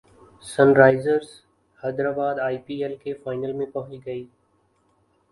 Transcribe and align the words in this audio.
sun 0.43 0.69
Risers 0.77 1.29
Hyderabad 1.79 2.35
I 2.45 2.57
P 2.65 2.75
L 2.83 2.95
کے 3.03 3.13
final 3.23 3.53
میں 3.57 3.65
پہنچ 3.73 4.05
گئی 4.05 4.23